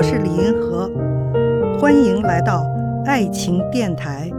[0.00, 0.88] 我是李银河，
[1.78, 2.64] 欢迎来到
[3.04, 4.30] 爱情电台。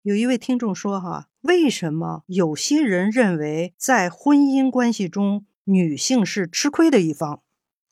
[0.00, 7.42] 有一位听众说：“哈，为什么有些人认为在婚姻关系中女性是吃亏的一方？”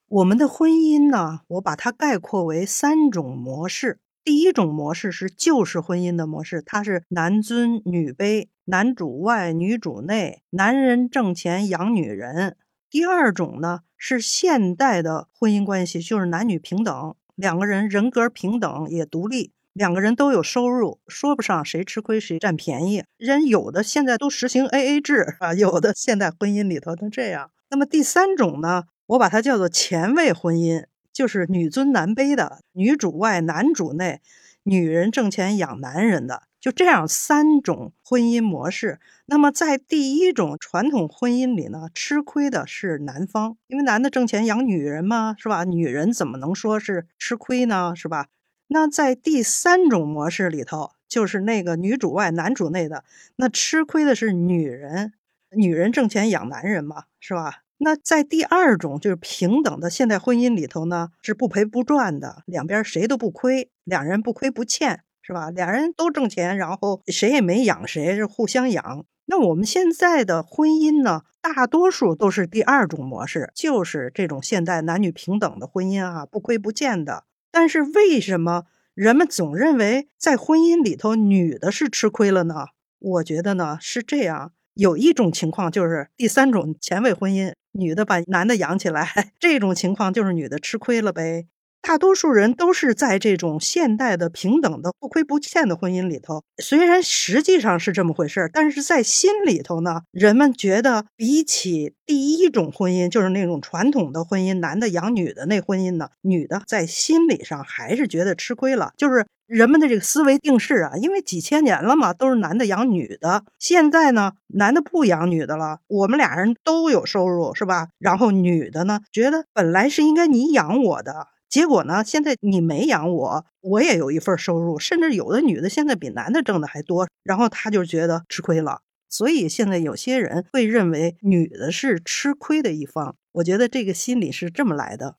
[0.09, 3.99] 我们的婚姻呢，我把它概括为三种模式。
[4.23, 12.57] 第一种模式是旧式婚姻的模式，它是男尊女卑，男主外女主内，男人挣钱养女人。
[12.89, 19.51] 第二种呢是现代的婚姻关系，就是男女平等，两个人人格平等也独立。
[19.73, 23.03] 两个人都有收入，说不上谁吃亏谁占便宜。
[23.19, 27.51] 人有的现在都实行 A A 制啊，有的现代婚姻里头都这样。
[27.69, 34.21] 那么第三种呢，我把它叫做前卫婚姻，就是女尊男卑的，女主外男主内，
[34.65, 38.99] 女人挣钱养男人的，就这样三种婚姻模式。
[39.27, 45.65] 那么在第一种传统婚姻里呢，吃亏的是男方，因为男的挣钱养女人嘛，是吧？
[45.65, 47.95] 女人怎么能说是吃亏呢？
[47.95, 48.27] 是吧？
[48.69, 53.05] 那在第三种模式里头，就是那个女主外男主内的，
[53.37, 55.13] 那吃亏的是女人，
[55.51, 57.63] 女人挣钱养男人嘛，是吧？
[57.79, 65.51] 那在第二种就是平等的现代婚姻里头呢，是不赔不赚的，两边谁都不亏，两人不亏不欠，是吧？
[65.51, 69.05] 两人都挣钱，然后谁也没养谁，是互相养。
[69.27, 77.25] 那我们现在的婚姻呢，大多数都是第二种模式，就是这种现代男女平等的婚姻啊，不亏不欠的。
[77.51, 82.69] 但是为什么人们总认为在婚姻里头女的是吃亏了呢？
[82.99, 91.47] 我觉得呢是这样，有一种情况就是第三种前卫婚姻，女的把男的养起来， 这种情况就是女的吃亏了呗。
[91.83, 108.91] 大多数人都是在这种现代的平等的不亏不欠的婚姻里头，虽然实际上是这么回事儿，但是在心里头呢，人们觉得比起第一种婚姻，就是那种传统的婚姻，男的养女的那婚姻呢，女的在心理上还是觉得吃亏了。
[108.97, 117.87] 就是人们的这个思维定式啊，因为几千年了嘛，都是男的养女的，现在呢，男的不养女的了，我们俩人都有收入，是吧？
[118.01, 121.29] 然后女的呢，觉得本来是应该你养我的。
[121.49, 122.03] 结果呢？
[122.05, 128.81] 现在你没养我，我也有一份收入，甚至有的女的现在比男的挣的还多，然后她就觉得吃亏了。
[129.09, 133.15] 所以现在有些人会认为女的是吃亏的一方。
[133.33, 135.17] 我觉得这个心理是这么来的：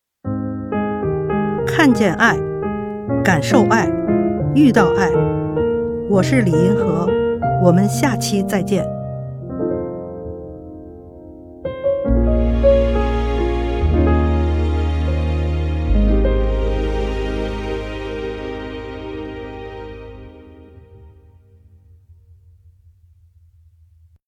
[1.66, 2.38] 看见爱，
[3.24, 3.90] 感受爱，
[4.54, 5.10] 遇到爱。
[6.10, 7.08] 我是李银河，
[7.64, 8.97] 我们下期再见。